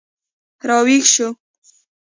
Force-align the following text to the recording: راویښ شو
راویښ 0.67 1.05
شو 1.13 1.27